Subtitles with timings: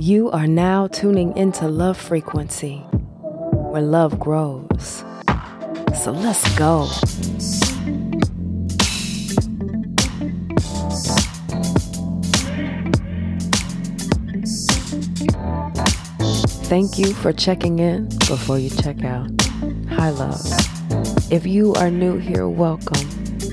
[0.00, 5.04] You are now tuning into Love Frequency, where love grows.
[6.02, 6.86] So let's go.
[16.64, 19.30] Thank you for checking in before you check out.
[19.90, 20.40] Hi, love.
[21.30, 23.06] If you are new here, welcome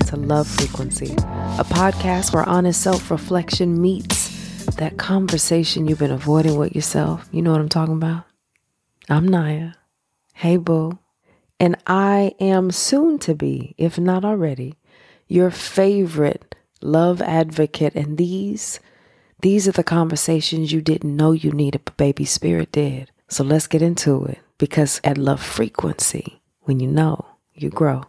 [0.06, 1.12] to Love Frequency,
[1.58, 4.17] a podcast where honest self reflection meets
[4.78, 7.28] that conversation you've been avoiding with yourself.
[7.30, 8.24] You know what I'm talking about?
[9.08, 9.72] I'm Naya.
[10.34, 10.98] Hey, boo.
[11.60, 14.76] And I am soon to be, if not already,
[15.26, 17.94] your favorite love advocate.
[17.96, 18.80] And these
[19.40, 23.10] these are the conversations you didn't know you needed, but baby spirit did.
[23.28, 28.04] So let's get into it because at love frequency, when you know, you grow.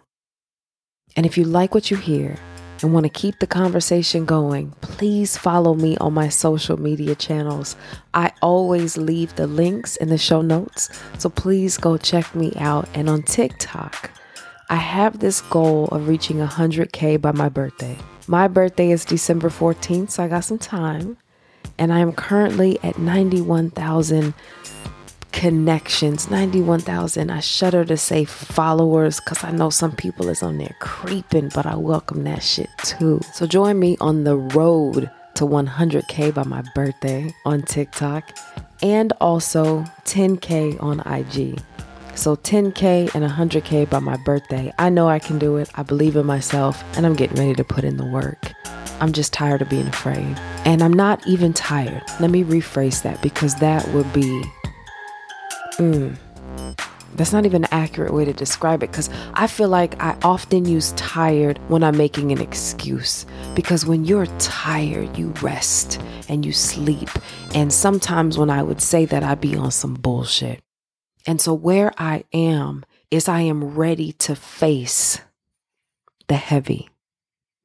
[1.15, 2.37] And if you like what you hear
[2.81, 7.75] and want to keep the conversation going, please follow me on my social media channels.
[8.13, 12.87] I always leave the links in the show notes, so please go check me out.
[12.93, 14.11] And on TikTok,
[14.69, 17.97] I have this goal of reaching 100K by my birthday.
[18.27, 21.17] My birthday is December 14th, so I got some time.
[21.77, 24.33] And I am currently at 91,000
[25.31, 27.29] connections, 91,000.
[27.29, 31.65] I shudder to say followers because I know some people is on there creeping, but
[31.65, 33.21] I welcome that shit too.
[33.33, 38.37] So join me on the road to 100K by my birthday on TikTok
[38.81, 41.59] and also 10K on IG.
[42.15, 44.73] So 10K and 100K by my birthday.
[44.77, 45.69] I know I can do it.
[45.75, 48.51] I believe in myself and I'm getting ready to put in the work.
[48.99, 50.37] I'm just tired of being afraid.
[50.65, 52.03] And I'm not even tired.
[52.19, 54.43] Let me rephrase that because that would be.
[55.79, 56.17] Mm,
[57.15, 60.65] that's not even an accurate way to describe it because I feel like I often
[60.65, 63.25] use tired when I'm making an excuse.
[63.55, 67.09] Because when you're tired, you rest and you sleep.
[67.55, 70.61] And sometimes when I would say that, I'd be on some bullshit.
[71.25, 75.21] And so where I am is I am ready to face
[76.27, 76.89] the heavy.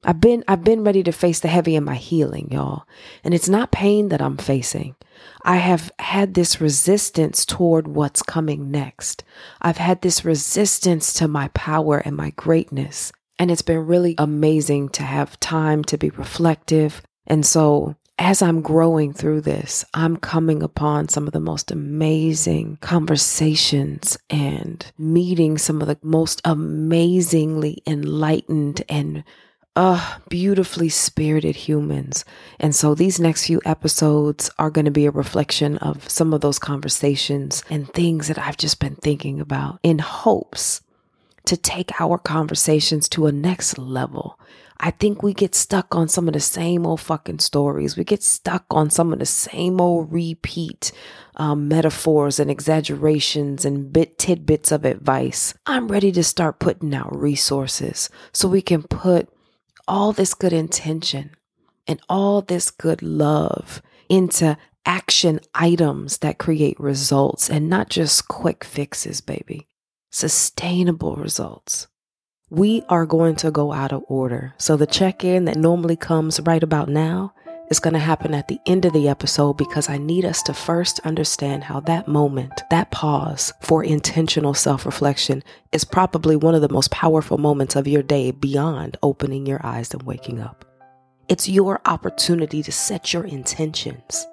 [0.05, 2.87] I've been I've been ready to face the heavy in my healing, y'all.
[3.23, 4.95] And it's not pain that I'm facing.
[5.43, 9.23] I have had this resistance toward what's coming next.
[9.61, 13.11] I've had this resistance to my power and my greatness.
[13.39, 17.01] And it's been really amazing to have time to be reflective.
[17.25, 22.77] And so as I'm growing through this, I'm coming upon some of the most amazing
[22.81, 29.23] conversations and meeting some of the most amazingly enlightened and
[29.75, 32.23] uh, beautifully spirited humans.
[32.59, 36.41] And so these next few episodes are going to be a reflection of some of
[36.41, 40.81] those conversations and things that I've just been thinking about in hopes
[41.45, 44.39] to take our conversations to a next level.
[44.79, 47.95] I think we get stuck on some of the same old fucking stories.
[47.95, 50.91] We get stuck on some of the same old repeat
[51.37, 55.53] um, metaphors and exaggerations and bit tidbits of advice.
[55.65, 59.29] I'm ready to start putting out resources so we can put
[59.87, 61.31] all this good intention
[61.87, 68.63] and all this good love into action items that create results and not just quick
[68.63, 69.67] fixes, baby.
[70.11, 71.87] Sustainable results.
[72.49, 74.53] We are going to go out of order.
[74.57, 77.33] So the check in that normally comes right about now
[77.69, 80.53] is going to happen at the end of the episode because I need us to
[80.53, 86.61] first understand how that moment, that pause for intentional self reflection is probably one of
[86.61, 90.65] the most powerful moments of your day beyond opening your eyes and waking up.
[91.27, 94.27] It's your opportunity to set your intentions,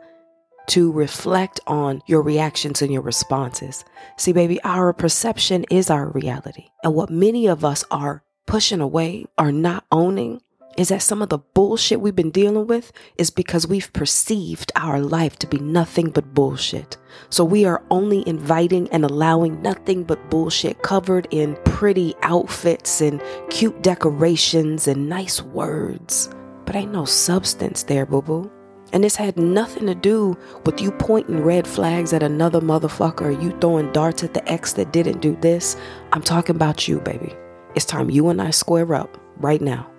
[0.69, 3.85] to reflect on your reactions and your responses.
[4.19, 6.67] See, baby, our perception is our reality.
[6.85, 10.41] And what many of us are pushing away, are not owning,
[10.77, 15.01] is that some of the bullshit we've been dealing with is because we've perceived our
[15.01, 16.97] life to be nothing but bullshit.
[17.31, 23.23] So we are only inviting and allowing nothing but bullshit covered in pretty outfits and
[23.51, 26.31] cute decorations and nice words.
[26.65, 28.51] But ain't no substance there, boo boo.
[28.93, 30.37] And this had nothing to do
[30.67, 34.93] with you pointing red flags at another motherfucker you throwing darts at the ex that
[34.93, 35.77] didn't do this.
[36.13, 37.35] I'm talking about you, baby.
[37.75, 39.92] It's time you and I square up right now.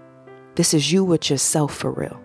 [0.56, 2.22] This is you with yourself for real.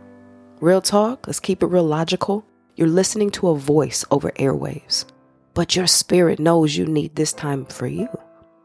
[0.60, 2.44] Real talk, let's keep it real logical.
[2.76, 5.06] You're listening to a voice over airwaves,
[5.54, 8.08] but your spirit knows you need this time for you.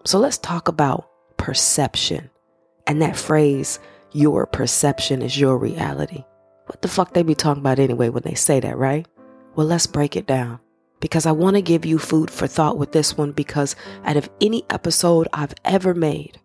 [0.04, 2.30] So let's talk about perception
[2.88, 3.80] and that phrase,
[4.12, 6.26] your perception is your reality.
[6.66, 9.08] What the fuck they be talking about anyway when they say that, right?
[9.56, 10.60] Well, let's break it down
[11.00, 14.30] because I want to give you food for thought with this one because out of
[14.42, 16.40] any episode I've ever made,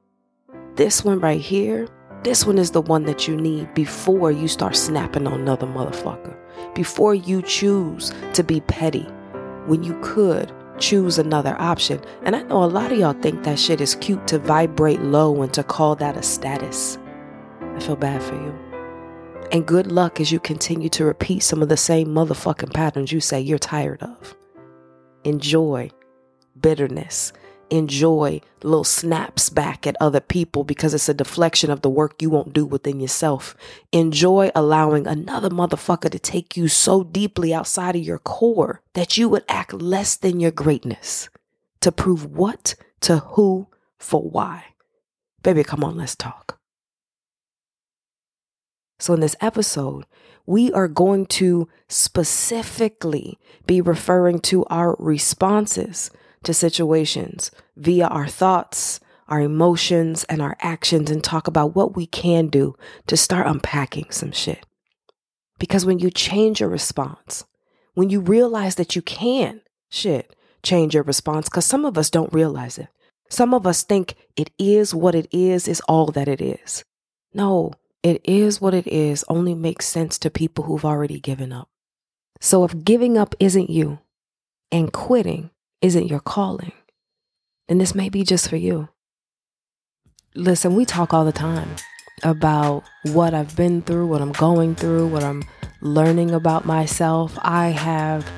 [0.76, 1.88] this one right here
[2.25, 6.37] this one is the one that you need before you start snapping on another motherfucker.
[6.75, 9.06] before you choose to be petty
[9.67, 12.00] when you could choose another option.
[12.23, 15.43] And I know a lot of y'all think that shit is cute to vibrate low
[15.43, 16.99] and to call that a status.
[17.61, 18.55] I feel bad for you.
[19.50, 23.20] And good luck as you continue to repeat some of the same motherfucking patterns you
[23.20, 24.37] say you're tired of.
[25.25, 25.91] Enjoy
[26.61, 27.32] bitterness
[27.70, 32.31] enjoy little snaps back at other people because it's a deflection of the work you
[32.31, 33.56] won't do within yourself.
[33.93, 39.29] Enjoy allowing another motherfucker to take you so deeply outside of your core that you
[39.29, 41.29] would act less than your greatness
[41.81, 43.69] to prove what to who
[43.99, 44.65] for why.
[45.43, 46.59] Baby, come on, let's talk.
[48.99, 50.06] So, in this episode,
[50.44, 56.11] we are going to specifically be referring to our responses
[56.44, 62.06] to situations via our thoughts, our emotions, and our actions and talk about what we
[62.06, 62.75] can do
[63.06, 64.64] to start unpacking some shit.
[65.58, 67.44] Because when you change your response,
[67.94, 72.32] when you realize that you can, shit, change your response, because some of us don't
[72.32, 72.88] realize it.
[73.29, 76.84] Some of us think it is what it is, is all that it is.
[77.34, 81.69] No, it is what it is only makes sense to people who've already given up.
[82.41, 83.99] So if giving up isn't you
[84.70, 85.50] and quitting
[85.81, 86.73] isn't your calling,
[87.69, 88.89] then this may be just for you.
[90.35, 91.69] Listen, we talk all the time
[92.23, 95.43] about what I've been through, what I'm going through, what I'm
[95.81, 97.39] learning about myself.
[97.43, 98.29] I have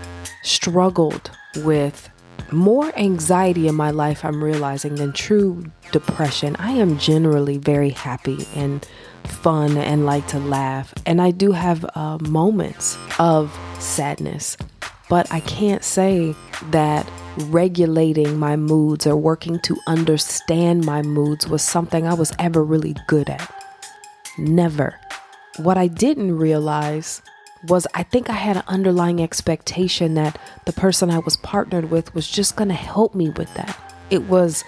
[0.42, 2.08] struggled with
[2.52, 6.56] more anxiety in my life, I'm realizing, than true depression.
[6.58, 8.86] I am generally very happy and
[9.24, 10.92] fun and like to laugh.
[11.06, 14.56] And I do have uh, moments of sadness,
[15.10, 16.36] but I can't say
[16.70, 22.62] that regulating my moods or working to understand my moods was something I was ever
[22.62, 23.52] really good at.
[24.38, 24.98] Never.
[25.58, 27.22] What I didn't realize
[27.66, 32.14] was I think I had an underlying expectation that the person I was partnered with
[32.14, 33.76] was just going to help me with that.
[34.10, 34.64] It was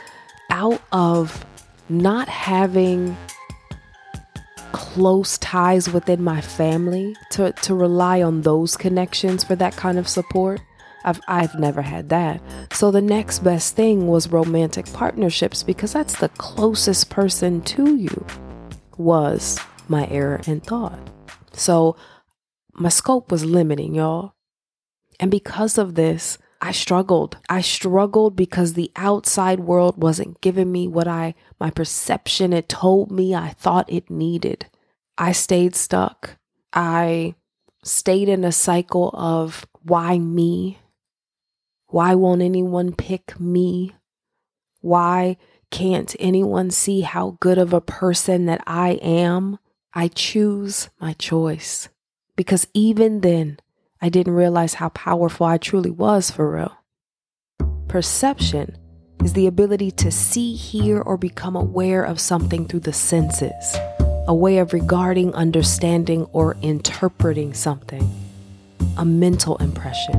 [0.50, 1.46] out of
[1.88, 3.16] not having
[4.72, 10.08] close ties within my family to, to rely on those connections for that kind of
[10.08, 10.60] support.
[11.04, 12.40] I've, I've never had that.
[12.72, 18.26] So the next best thing was romantic partnerships because that's the closest person to you,
[18.96, 19.58] was
[19.88, 20.98] my error in thought.
[21.52, 21.96] So
[22.74, 24.34] my scope was limiting, y'all.
[25.20, 27.38] And because of this, I struggled.
[27.48, 33.10] I struggled because the outside world wasn't giving me what I, my perception it told
[33.10, 34.66] me I thought it needed.
[35.18, 36.36] I stayed stuck.
[36.72, 37.34] I
[37.82, 40.78] stayed in a cycle of why me?
[41.88, 43.96] Why won't anyone pick me?
[44.80, 45.38] Why
[45.72, 49.58] can't anyone see how good of a person that I am?
[49.92, 51.88] I choose my choice.
[52.36, 53.58] Because even then,
[54.04, 56.76] I didn't realize how powerful I truly was for real.
[57.86, 58.76] Perception
[59.22, 63.76] is the ability to see, hear, or become aware of something through the senses,
[64.26, 68.02] a way of regarding, understanding, or interpreting something,
[68.98, 70.16] a mental impression.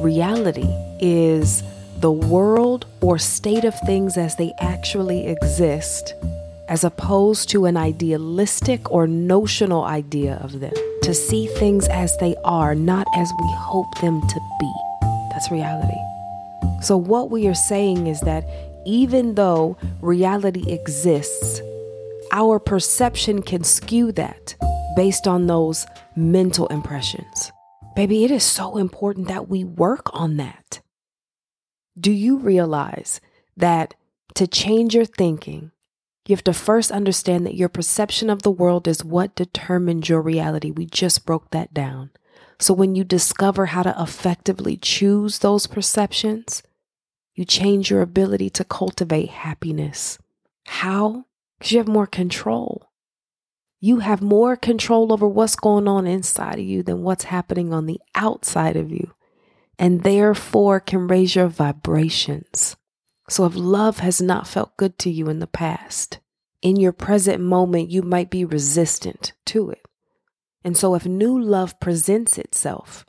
[0.00, 0.66] Reality
[1.00, 1.62] is
[1.98, 6.14] the world or state of things as they actually exist,
[6.68, 10.72] as opposed to an idealistic or notional idea of them.
[11.02, 14.72] To see things as they are, not as we hope them to be.
[15.30, 15.98] That's reality.
[16.82, 18.44] So, what we are saying is that
[18.86, 21.60] even though reality exists,
[22.32, 24.54] our perception can skew that
[24.96, 27.52] based on those mental impressions.
[27.96, 30.80] Baby, it is so important that we work on that.
[31.98, 33.20] Do you realize
[33.56, 33.94] that
[34.34, 35.70] to change your thinking,
[36.26, 40.22] you have to first understand that your perception of the world is what determines your
[40.22, 40.70] reality.
[40.70, 42.10] We just broke that down.
[42.58, 46.62] So when you discover how to effectively choose those perceptions,
[47.34, 50.18] you change your ability to cultivate happiness.
[50.66, 51.26] How?
[51.58, 52.90] Because you have more control.
[53.80, 57.84] You have more control over what's going on inside of you than what's happening on
[57.84, 59.12] the outside of you,
[59.78, 62.76] and therefore can raise your vibrations.
[63.28, 66.18] So, if love has not felt good to you in the past,
[66.62, 69.86] in your present moment, you might be resistant to it.
[70.62, 73.04] And so, if new love presents itself,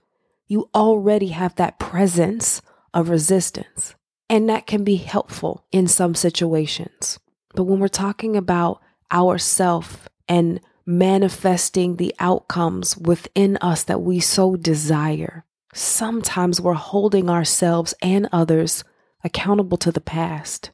[0.48, 2.62] you already have that presence
[2.94, 3.96] of resistance.
[4.30, 7.20] And that can be helpful in some situations.
[7.54, 8.82] But when we're talking about
[9.12, 15.44] ourself and manifesting the outcomes within us that we so desire.
[15.74, 18.84] Sometimes we're holding ourselves and others
[19.26, 20.72] accountable to the past.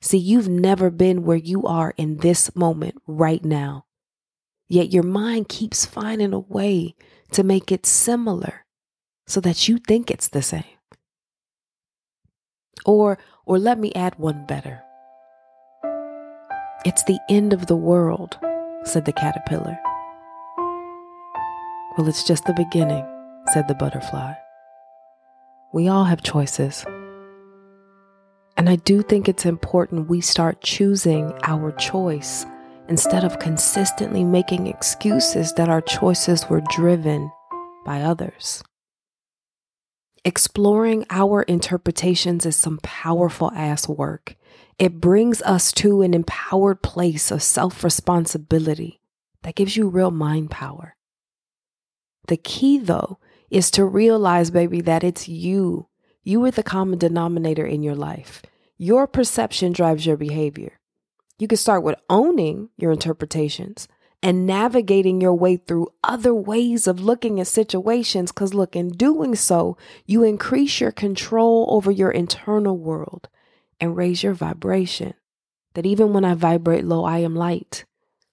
[0.00, 3.86] See, you've never been where you are in this moment right now.
[4.68, 6.94] Yet your mind keeps finding a way
[7.32, 8.66] to make it similar
[9.26, 10.62] so that you think it's the same.
[12.84, 14.82] Or, or let me add one better.
[16.84, 18.38] It's the end of the world,
[18.84, 19.78] said the caterpillar.
[21.96, 23.04] Well, it's just the beginning,
[23.52, 24.34] said the butterfly.
[25.72, 26.86] We all have choices.
[28.58, 32.44] And I do think it's important we start choosing our choice
[32.88, 37.30] instead of consistently making excuses that our choices were driven
[37.86, 38.64] by others.
[40.24, 44.34] Exploring our interpretations is some powerful ass work.
[44.76, 49.00] It brings us to an empowered place of self responsibility
[49.42, 50.96] that gives you real mind power.
[52.26, 53.18] The key, though,
[53.50, 55.87] is to realize, baby, that it's you.
[56.28, 58.42] You are the common denominator in your life.
[58.76, 60.78] Your perception drives your behavior.
[61.38, 63.88] You can start with owning your interpretations
[64.22, 68.30] and navigating your way through other ways of looking at situations.
[68.30, 73.30] Because, look, in doing so, you increase your control over your internal world
[73.80, 75.14] and raise your vibration.
[75.72, 77.86] That even when I vibrate low, I am light.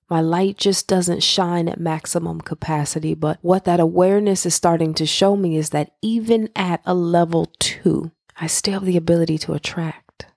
[0.09, 3.15] My light just doesn't shine at maximum capacity.
[3.15, 7.51] But what that awareness is starting to show me is that even at a level
[7.59, 10.27] two, I still have the ability to attract.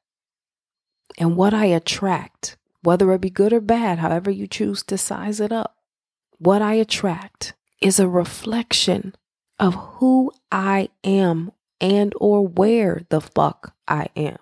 [1.19, 5.41] And what I attract whether it be good or bad, however you choose to size
[5.41, 5.77] it up.
[6.39, 9.15] What I attract is a reflection
[9.59, 14.39] of who I am and or where the fuck I am.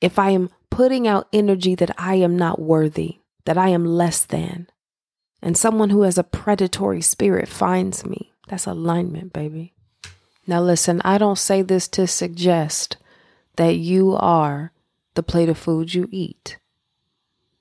[0.00, 3.17] If I am putting out energy that I am not worthy,
[3.48, 4.66] that I am less than,
[5.40, 9.72] and someone who has a predatory spirit finds me, that's alignment, baby.
[10.46, 12.98] Now, listen, I don't say this to suggest
[13.56, 14.70] that you are
[15.14, 16.58] the plate of food you eat.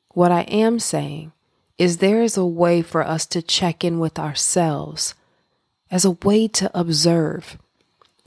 [0.09, 1.31] What I am saying
[1.77, 5.15] is there is a way for us to check in with ourselves
[5.89, 7.57] as a way to observe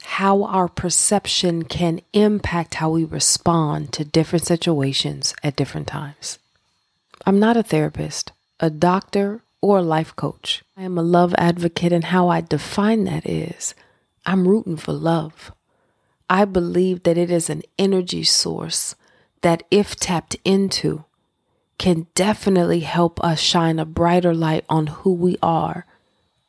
[0.02, 6.38] how our perception can impact how we respond to different situations at different times.
[7.26, 10.62] I'm not a therapist, a doctor, or a life coach.
[10.76, 13.74] I am a love advocate, and how I define that is
[14.24, 15.52] I'm rooting for love.
[16.28, 18.94] I believe that it is an energy source
[19.42, 21.04] that, if tapped into,
[21.78, 25.86] can definitely help us shine a brighter light on who we are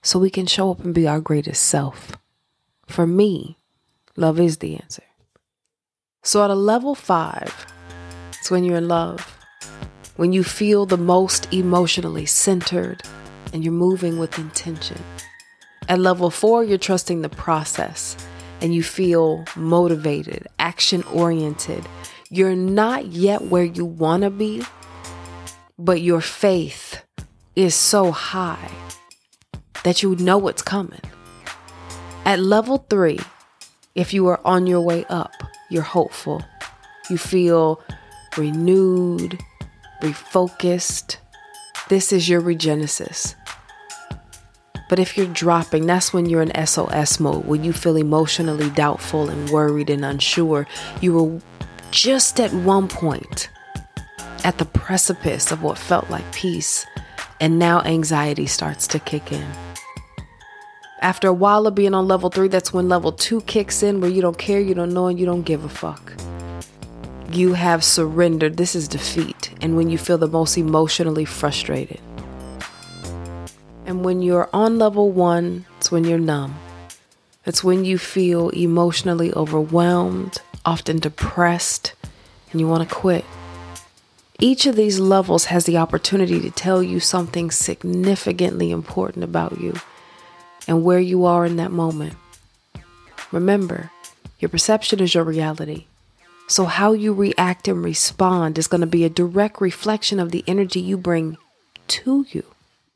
[0.01, 2.17] so we can show up and be our greatest self.
[2.85, 3.57] For me,
[4.15, 5.03] love is the answer.
[6.23, 7.65] So, at a level five,
[8.37, 9.37] it's when you're in love,
[10.17, 13.03] when you feel the most emotionally centered
[13.53, 15.01] and you're moving with intention.
[15.89, 18.15] At level four, you're trusting the process
[18.61, 21.85] and you feel motivated, action oriented.
[22.29, 24.63] You're not yet where you want to be,
[25.77, 27.01] but your faith
[27.55, 28.71] is so high
[29.83, 31.01] that you know what's coming.
[32.23, 33.19] At level three,
[33.95, 35.33] if you are on your way up,
[35.69, 36.43] you're hopeful.
[37.09, 37.81] You feel
[38.37, 39.39] renewed,
[40.01, 41.17] refocused.
[41.89, 43.35] This is your regenesis.
[44.89, 49.29] But if you're dropping, that's when you're in SOS mode, when you feel emotionally doubtful
[49.29, 50.67] and worried and unsure.
[50.99, 51.41] You were
[51.91, 53.49] just at one point
[54.43, 56.85] at the precipice of what felt like peace,
[57.39, 59.47] and now anxiety starts to kick in.
[60.99, 64.11] After a while of being on level three, that's when level two kicks in, where
[64.11, 66.13] you don't care, you don't know, and you don't give a fuck.
[67.33, 68.57] You have surrendered.
[68.57, 69.53] This is defeat.
[69.61, 72.01] And when you feel the most emotionally frustrated.
[73.85, 76.55] And when you're on level one, it's when you're numb.
[77.45, 81.93] It's when you feel emotionally overwhelmed, often depressed,
[82.51, 83.25] and you want to quit.
[84.39, 89.75] Each of these levels has the opportunity to tell you something significantly important about you
[90.67, 92.13] and where you are in that moment.
[93.31, 93.89] Remember,
[94.39, 95.85] your perception is your reality.
[96.51, 100.43] So, how you react and respond is going to be a direct reflection of the
[100.47, 101.37] energy you bring
[101.87, 102.43] to you.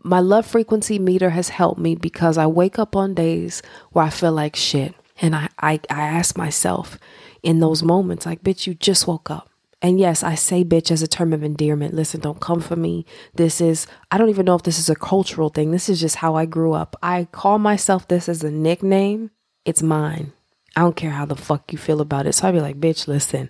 [0.03, 3.62] My love frequency meter has helped me because I wake up on days
[3.93, 4.93] where I feel like shit.
[5.21, 7.00] And I, I, I ask myself
[7.43, 9.50] in those moments, like, bitch, you just woke up.
[9.81, 11.93] And yes, I say bitch as a term of endearment.
[11.93, 13.05] Listen, don't come for me.
[13.35, 15.71] This is, I don't even know if this is a cultural thing.
[15.71, 16.97] This is just how I grew up.
[17.01, 19.31] I call myself this as a nickname.
[19.63, 20.33] It's mine.
[20.75, 22.34] I don't care how the fuck you feel about it.
[22.34, 23.50] So I'd be like, bitch, listen.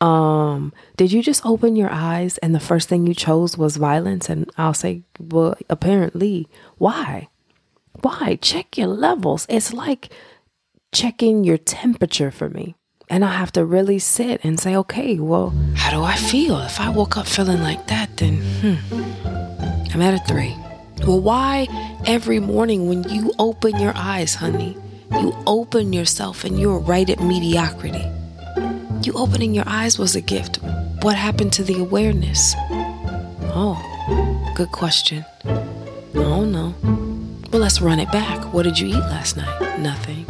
[0.00, 4.28] Um, did you just open your eyes and the first thing you chose was violence?
[4.28, 6.48] And I'll say, well, apparently.
[6.78, 7.28] Why?
[8.00, 8.38] Why?
[8.40, 9.46] Check your levels.
[9.48, 10.08] It's like
[10.92, 12.74] checking your temperature for me.
[13.08, 16.58] And I have to really sit and say, okay, well, how do I feel?
[16.60, 20.56] If I woke up feeling like that, then hmm, I'm at a three.
[21.06, 21.68] Well, why
[22.06, 24.76] every morning when you open your eyes, honey,
[25.20, 28.04] you open yourself and you're right at mediocrity?
[29.02, 30.58] You opening your eyes was a gift.
[31.02, 32.54] What happened to the awareness?
[33.54, 33.76] Oh,
[34.54, 35.24] good question.
[36.14, 36.74] Oh no.
[37.52, 38.52] Well, let's run it back.
[38.52, 39.78] What did you eat last night?
[39.80, 40.24] Nothing.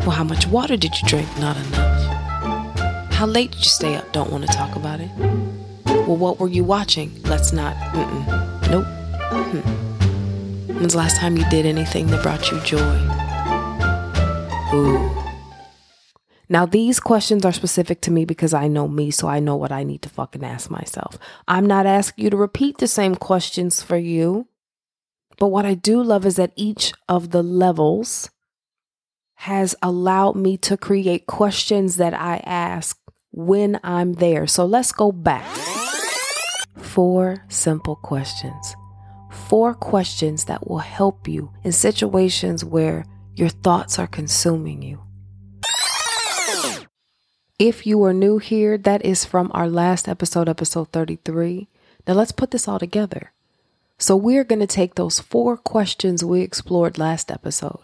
[0.00, 1.28] Well, how much water did you drink?
[1.38, 3.12] Not enough.
[3.12, 4.12] How late did you stay up?
[4.12, 5.10] Don't want to talk about it.
[5.86, 7.12] Well, what were you watching?
[7.24, 7.76] Let's not.
[7.92, 8.70] Mm-mm.
[8.70, 8.86] Nope.
[9.30, 10.74] Hmm.
[10.78, 13.19] When's the last time you did anything that brought you joy?
[14.72, 15.10] Ooh.
[16.48, 19.70] Now, these questions are specific to me because I know me, so I know what
[19.70, 21.16] I need to fucking ask myself.
[21.46, 24.48] I'm not asking you to repeat the same questions for you.
[25.38, 28.30] But what I do love is that each of the levels
[29.34, 32.98] has allowed me to create questions that I ask
[33.30, 34.46] when I'm there.
[34.46, 35.46] So let's go back.
[36.76, 38.76] Four simple questions.
[39.30, 45.00] Four questions that will help you in situations where your thoughts are consuming you.
[47.58, 51.68] If you are new here, that is from our last episode, episode 33.
[52.06, 53.32] Now let's put this all together.
[53.98, 57.80] So, we're going to take those four questions we explored last episode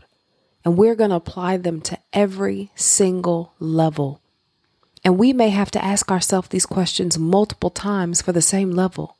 [0.66, 4.20] and we're going to apply them to every single level.
[5.04, 9.16] And we may have to ask ourselves these questions multiple times for the same level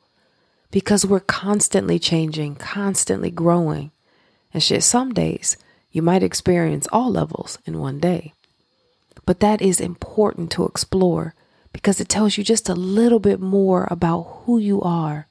[0.73, 3.93] because we're constantly changing, constantly growing.
[4.53, 5.57] And shit, some days
[5.97, 8.35] you might experience all levels in one day.
[9.25, 11.35] But that is important to explore
[11.73, 15.27] because it tells you just a little bit more about who you are.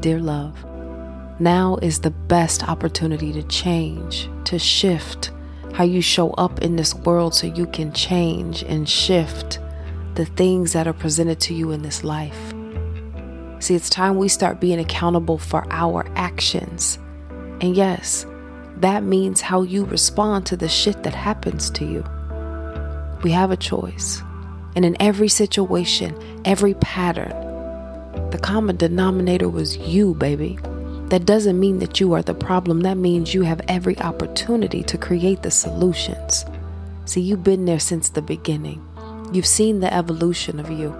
[0.00, 0.64] Dear love,
[1.38, 5.30] now is the best opportunity to change, to shift
[5.74, 9.58] how you show up in this world so you can change and shift
[10.14, 12.54] the things that are presented to you in this life.
[13.58, 16.98] See, it's time we start being accountable for our actions.
[17.60, 18.26] And yes,
[18.76, 22.04] that means how you respond to the shit that happens to you.
[23.22, 24.22] We have a choice.
[24.74, 27.30] And in every situation, every pattern,
[28.30, 30.58] the common denominator was you, baby.
[31.08, 32.80] That doesn't mean that you are the problem.
[32.80, 36.44] That means you have every opportunity to create the solutions.
[37.04, 38.86] See, you've been there since the beginning.
[39.32, 40.90] You've seen the evolution of you.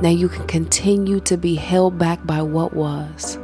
[0.00, 3.36] Now you can continue to be held back by what was,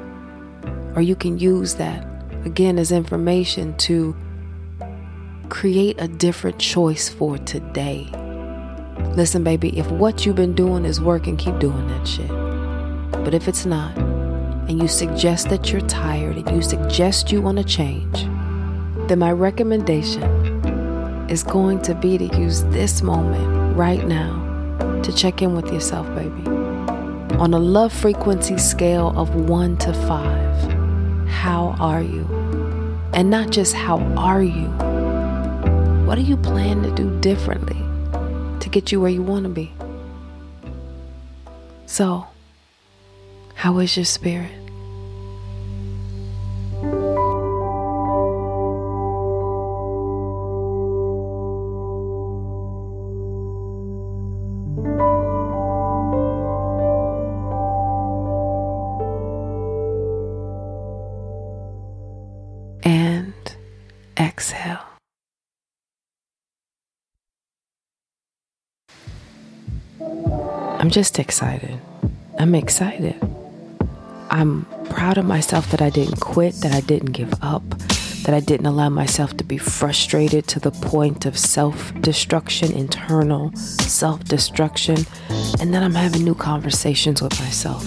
[0.97, 2.05] or you can use that
[2.45, 4.17] again as information to
[5.49, 8.09] create a different choice for today.
[9.15, 12.29] Listen, baby, if what you've been doing is working, keep doing that shit.
[13.25, 17.59] But if it's not, and you suggest that you're tired and you suggest you want
[17.59, 18.23] to change,
[19.09, 20.25] then my recommendation
[21.29, 24.43] is going to be to use this moment right now
[25.03, 26.49] to check in with yourself, baby.
[27.39, 30.76] On a love frequency scale of one to five,
[31.37, 32.25] how are you?
[33.13, 34.69] And not just how are you,
[36.07, 37.81] what do you plan to do differently
[38.61, 39.71] to get you where you want to be?
[41.85, 42.27] So,
[43.55, 44.66] how is your spirit?
[64.37, 64.81] Exhale.
[70.79, 71.81] I'm just excited.
[72.39, 73.17] I'm excited.
[74.29, 77.63] I'm proud of myself that I didn't quit, that I didn't give up,
[78.25, 83.57] that I didn't allow myself to be frustrated to the point of self destruction, internal
[83.57, 84.99] self destruction,
[85.61, 87.87] and that I'm having new conversations with myself.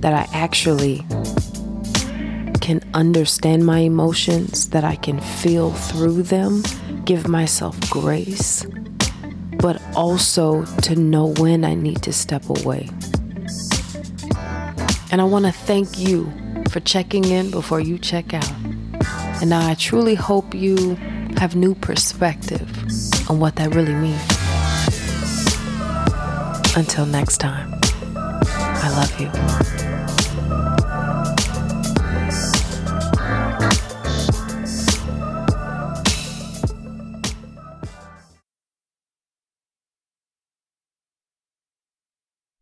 [0.00, 1.06] That I actually
[2.66, 6.64] can understand my emotions, that I can feel through them,
[7.04, 8.66] give myself grace,
[9.58, 12.88] but also to know when I need to step away.
[15.12, 16.28] And I want to thank you
[16.68, 18.52] for checking in before you check out.
[19.40, 20.96] And I truly hope you
[21.36, 22.68] have new perspective
[23.30, 24.20] on what that really means.
[26.76, 27.78] Until next time,
[28.16, 29.85] I love you.